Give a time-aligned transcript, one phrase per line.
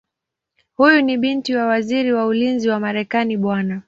[0.75, 3.51] Huyu ni binti wa Waziri wa Ulinzi wa Marekani Bw.